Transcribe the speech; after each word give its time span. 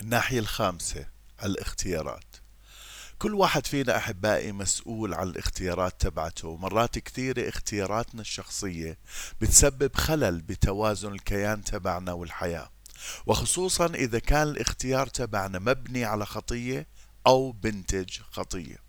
الناحية 0.00 0.38
الخامسة 0.38 1.06
الاختيارات. 1.44 2.36
كل 3.18 3.34
واحد 3.34 3.66
فينا 3.66 3.96
أحبائي 3.96 4.52
مسؤول 4.52 5.14
عن 5.14 5.28
الاختيارات 5.28 6.00
تبعته. 6.00 6.56
مرات 6.56 6.98
كثيرة 6.98 7.48
اختياراتنا 7.48 8.20
الشخصية 8.20 8.98
بتسبب 9.40 9.94
خلل 9.94 10.42
بتوازن 10.42 11.12
الكيان 11.12 11.64
تبعنا 11.64 12.12
والحياة. 12.12 12.70
وخصوصا 13.26 13.86
إذا 13.86 14.18
كان 14.18 14.48
الاختيار 14.48 15.06
تبعنا 15.06 15.58
مبني 15.58 16.04
على 16.04 16.26
خطية 16.26 16.86
أو 17.26 17.52
بنتج 17.52 18.20
خطية. 18.30 18.85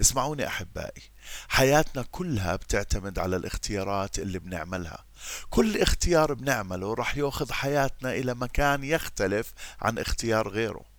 اسمعوني 0.00 0.46
أحبائي 0.46 1.02
حياتنا 1.48 2.04
كلها 2.10 2.56
بتعتمد 2.56 3.18
على 3.18 3.36
الاختيارات 3.36 4.18
اللي 4.18 4.38
بنعملها. 4.38 5.04
كل 5.50 5.80
اختيار 5.80 6.34
بنعمله 6.34 6.94
رح 6.94 7.16
ياخذ 7.16 7.52
حياتنا 7.52 8.12
إلى 8.12 8.34
مكان 8.34 8.84
يختلف 8.84 9.52
عن 9.80 9.98
اختيار 9.98 10.48
غيره. 10.48 10.94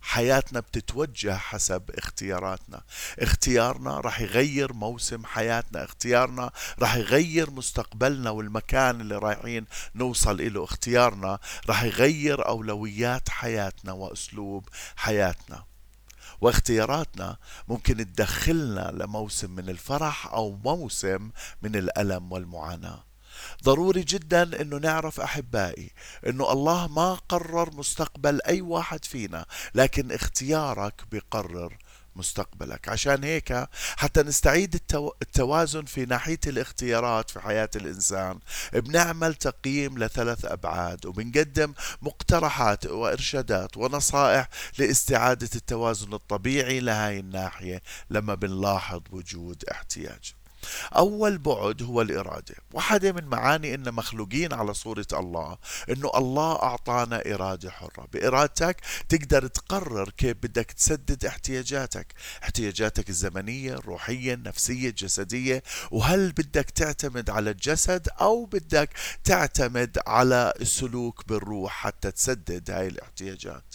حياتنا 0.00 0.60
بتتوجه 0.60 1.36
حسب 1.36 1.90
اختياراتنا. 1.90 2.82
اختيارنا 3.18 4.00
رح 4.00 4.20
يغير 4.20 4.72
موسم 4.72 5.24
حياتنا. 5.26 5.84
اختيارنا 5.84 6.50
رح 6.80 6.96
يغير 6.96 7.50
مستقبلنا 7.50 8.30
والمكان 8.30 9.00
اللي 9.00 9.18
رايحين 9.18 9.66
نوصل 9.94 10.40
إله 10.40 10.64
اختيارنا 10.64 11.38
رح 11.68 11.82
يغير 11.82 12.48
أولويات 12.48 13.28
حياتنا 13.28 13.92
وأسلوب 13.92 14.68
حياتنا. 14.96 15.64
واختياراتنا 16.40 17.36
ممكن 17.68 17.96
تدخلنا 17.96 18.90
لموسم 18.94 19.50
من 19.50 19.68
الفرح 19.68 20.26
أو 20.26 20.58
موسم 20.64 21.30
من 21.62 21.76
الألم 21.76 22.32
والمعاناة. 22.32 23.04
ضروري 23.64 24.02
جدا 24.02 24.60
إنه 24.60 24.76
نعرف 24.76 25.20
أحبائي 25.20 25.90
إنه 26.26 26.52
الله 26.52 26.86
ما 26.88 27.14
قرر 27.14 27.74
مستقبل 27.74 28.40
أي 28.46 28.60
واحد 28.60 29.04
فينا 29.04 29.46
لكن 29.74 30.12
اختيارك 30.12 31.02
بقرر 31.12 31.76
مستقبلك. 32.18 32.88
عشان 32.88 33.24
هيك 33.24 33.68
حتى 33.96 34.22
نستعيد 34.22 34.80
التوازن 35.22 35.84
في 35.84 36.04
ناحية 36.04 36.40
الاختيارات 36.46 37.30
في 37.30 37.40
حياة 37.40 37.70
الإنسان. 37.76 38.38
بنعمل 38.72 39.34
تقييم 39.34 39.98
لثلاث 39.98 40.44
أبعاد 40.44 41.06
وبنقدم 41.06 41.74
مقترحات 42.02 42.86
وإرشادات 42.86 43.76
ونصائح 43.76 44.48
لاستعادة 44.78 45.48
التوازن 45.54 46.14
الطبيعي 46.14 46.80
لهاي 46.80 47.18
الناحية 47.18 47.82
لما 48.10 48.34
بنلاحظ 48.34 49.02
وجود 49.10 49.64
احتياج. 49.70 50.37
أول 50.96 51.38
بعد 51.38 51.82
هو 51.82 52.02
الإرادة. 52.02 52.54
واحدة 52.72 53.12
من 53.12 53.24
معاني 53.24 53.74
إن 53.74 53.94
مخلوقين 53.94 54.52
على 54.52 54.74
صورة 54.74 55.06
الله 55.12 55.58
إنه 55.90 56.10
الله 56.14 56.62
أعطانا 56.62 57.22
إرادة 57.26 57.70
حرة. 57.70 58.06
بإرادتك 58.12 58.76
تقدر 59.08 59.46
تقرر 59.46 60.10
كيف 60.10 60.36
بدك 60.42 60.72
تسدد 60.72 61.24
احتياجاتك. 61.24 62.14
احتياجاتك 62.42 63.08
الزمنية 63.08 63.72
الروحية 63.72 64.34
النفسية 64.34 64.88
الجسدية. 64.88 65.62
وهل 65.90 66.32
بدك 66.32 66.70
تعتمد 66.70 67.30
على 67.30 67.50
الجسد 67.50 68.08
أو 68.20 68.44
بدك 68.44 68.90
تعتمد 69.24 69.98
على 70.06 70.52
السلوك 70.60 71.28
بالروح 71.28 71.72
حتى 71.72 72.10
تسدد 72.10 72.70
هاي 72.70 72.86
الاحتياجات؟ 72.86 73.74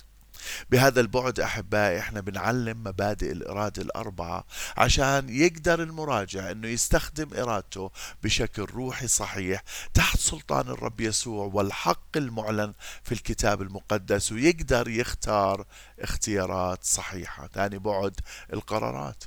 بهذا 0.69 1.01
البعد 1.01 1.39
أحبائي 1.39 1.99
إحنا 1.99 2.21
بنعلم 2.21 2.83
مبادئ 2.83 3.31
الإرادة 3.31 3.81
الأربعة 3.81 4.45
عشان 4.77 5.29
يقدر 5.29 5.83
المراجع 5.83 6.51
أنه 6.51 6.67
يستخدم 6.67 7.29
إرادته 7.37 7.91
بشكل 8.23 8.61
روحي 8.63 9.07
صحيح 9.07 9.63
تحت 9.93 10.19
سلطان 10.19 10.69
الرب 10.69 11.01
يسوع 11.01 11.49
والحق 11.53 12.17
المعلن 12.17 12.73
في 13.03 13.11
الكتاب 13.11 13.61
المقدس 13.61 14.31
ويقدر 14.31 14.87
يختار 14.87 15.65
اختيارات 15.99 16.83
صحيحة. 16.83 17.47
ثاني 17.47 17.77
بعد 17.79 18.19
القرارات. 18.53 19.23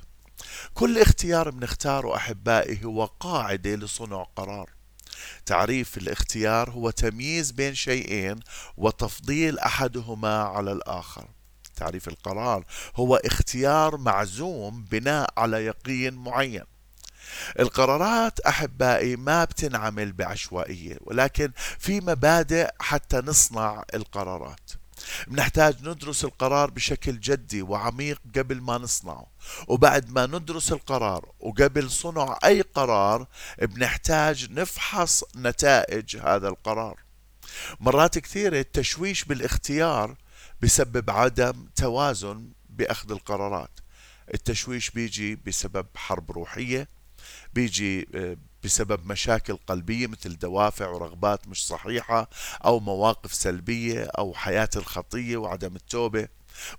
كل 0.73 0.99
اختيار 0.99 1.49
بنختاره 1.49 2.15
أحبائي 2.15 2.85
هو 2.85 3.05
قاعدة 3.05 3.75
لصنع 3.75 4.23
قرار. 4.23 4.76
تعريف 5.45 5.97
الاختيار 5.97 6.69
هو 6.69 6.89
تمييز 6.89 7.51
بين 7.51 7.75
شيئين 7.75 8.39
وتفضيل 8.77 9.59
أحدهما 9.59 10.43
على 10.43 10.71
الآخر. 10.71 11.27
تعريف 11.75 12.07
القرار 12.07 12.65
هو 12.95 13.15
اختيار 13.15 13.97
معزوم 13.97 14.83
بناء 14.83 15.29
على 15.37 15.65
يقين 15.65 16.13
معين. 16.13 16.63
القرارات 17.59 18.39
أحبائي 18.39 19.15
ما 19.15 19.43
بتنعمل 19.43 20.11
بعشوائية 20.13 20.97
ولكن 21.01 21.51
في 21.79 22.01
مبادئ 22.01 22.69
حتى 22.79 23.17
نصنع 23.17 23.83
القرارات. 23.93 24.71
بنحتاج 25.27 25.87
ندرس 25.87 26.23
القرار 26.23 26.69
بشكل 26.69 27.19
جدي 27.19 27.61
وعميق 27.61 28.21
قبل 28.35 28.61
ما 28.61 28.77
نصنعه 28.77 29.25
وبعد 29.67 30.09
ما 30.11 30.25
ندرس 30.25 30.71
القرار 30.71 31.31
وقبل 31.39 31.91
صنع 31.91 32.39
أي 32.45 32.61
قرار 32.61 33.27
بنحتاج 33.61 34.51
نفحص 34.51 35.23
نتائج 35.35 36.17
هذا 36.17 36.47
القرار. 36.47 36.99
مرات 37.79 38.17
كثيرة 38.19 38.59
التشويش 38.59 39.23
بالاختيار 39.23 40.15
بسبب 40.61 41.09
عدم 41.09 41.67
توازن 41.75 42.49
بأخذ 42.69 43.11
القرارات. 43.11 43.79
التشويش 44.33 44.89
بيجي 44.89 45.35
بسبب 45.35 45.85
حرب 45.95 46.31
روحية 46.31 46.87
بيجي 47.53 48.07
آه، 48.15 48.37
بسبب 48.63 49.07
مشاكل 49.07 49.57
قلبية 49.67 50.07
مثل 50.07 50.37
دوافع 50.37 50.87
ورغبات 50.87 51.47
مش 51.47 51.67
صحيحة 51.67 52.29
أو 52.65 52.79
مواقف 52.79 53.33
سلبية 53.33 54.03
أو 54.03 54.33
حياة 54.33 54.69
الخطية 54.75 55.37
وعدم 55.37 55.75
التوبة. 55.75 56.27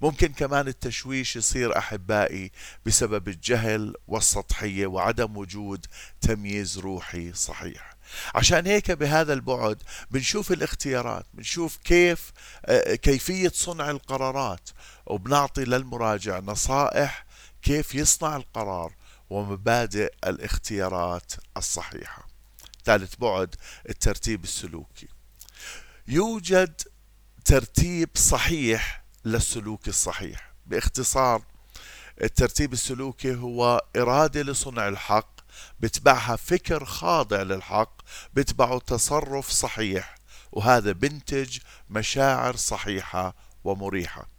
ممكن 0.01 0.33
كمان 0.33 0.69
التشويش 0.69 1.37
يصير 1.37 1.79
أحبائي 1.79 2.51
بسبب 2.87 3.29
الجهل 3.29 3.95
والسطحية 4.09 4.87
وعدم 4.87 5.37
وجود 5.37 5.87
تمييز 6.21 6.79
روحي 6.79 7.33
صحيح. 7.33 7.99
عشان 8.35 8.67
هيك 8.67 8.91
بهذا 8.91 9.33
البعد 9.33 9.83
بنشوف 10.11 10.53
الاختيارات 10.53 11.27
بنشوف 11.35 11.77
كيف 11.77 12.33
آه، 12.67 12.95
كيفية 12.95 13.53
صنع 13.55 13.91
القرارات 13.91 14.71
وبنعطي 15.07 15.65
للمراجع 15.65 16.39
نصائح 16.39 17.27
كيف 17.63 17.95
يصنع 17.95 18.37
القرار 18.37 18.93
ومبادئ 19.31 20.13
الاختيارات 20.27 21.33
الصحيحة. 21.57 22.29
ثالث 22.85 23.15
بعد 23.17 23.55
الترتيب 23.89 24.45
السلوكي. 24.45 25.09
يوجد 26.09 26.83
ترتيب 27.45 28.09
صحيح 28.15 29.05
للسلوك 29.25 29.89
الصحيح. 29.89 30.53
باختصار 30.67 31.43
الترتيب 32.23 32.73
السلوكي 32.73 33.35
هو 33.35 33.85
إرادة 33.97 34.43
لصنع 34.43 34.89
الحق 34.89 35.41
بتبعها 35.81 36.37
فكر 36.37 36.85
خاضع 36.85 37.43
للحق 37.43 38.03
بتبعه 38.35 38.79
تصرف 38.79 39.51
صحيح 39.51 40.15
وهذا 40.53 40.93
بنتج 40.93 41.59
مشاعر 41.91 42.57
صحيحة 42.57 43.35
ومريحة. 43.65 44.38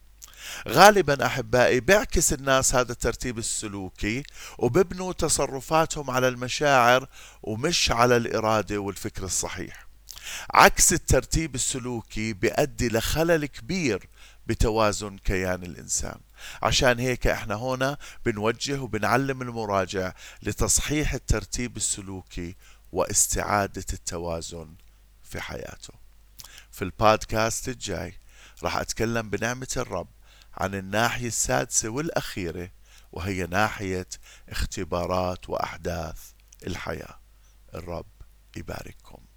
غالبا 0.68 1.26
أحبائي 1.26 1.80
بيعكس 1.80 2.34
الناس 2.34 2.76
هذا 2.76 2.92
الترتيب 2.92 3.38
السلوكي 3.38 4.24
وببنوا 4.58 5.14
تصرفاتهم 5.14 6.12
على 6.12 6.28
المشاعر 6.28 7.08
ومش 7.44 7.92
على 7.92 8.18
الإرادة 8.18 8.78
والفكر 8.78 9.24
الصحيح. 9.24 9.88
عكس 10.54 10.94
الترتيب 10.94 11.56
السلوكي 11.56 12.34
بيؤدي 12.34 12.90
لخلل 12.90 13.46
كبير 13.46 14.10
بتوازن 14.48 15.18
كيان 15.18 15.64
الإنسان. 15.64 16.20
عشان 16.64 17.00
هيك 17.00 17.28
إحنا 17.28 17.56
هنا 17.56 17.98
بنوجه 18.26 18.82
وبنعلم 18.82 19.42
المراجع 19.42 20.14
لتصحيح 20.44 21.14
الترتيب 21.14 21.78
السلوكي 21.78 22.56
واستعادة 22.92 23.86
التوازن 23.94 24.76
في 25.24 25.42
حياته. 25.42 25.94
في 26.72 26.82
البودكاست 26.82 27.70
الجاي 27.70 28.14
راح 28.64 28.78
أتكلم 28.78 29.30
بنعمة 29.30 29.68
الرب. 29.78 30.08
عن 30.54 30.76
الناحية 30.76 31.28
السادسة 31.28 31.90
والأخيرة 31.90 32.72
وهي 33.12 33.46
ناحية 33.46 34.08
اختبارات 34.50 35.50
وأحداث 35.50 36.32
الحياة. 36.68 37.20
الرب 37.76 38.06
يبارككم. 38.58 39.29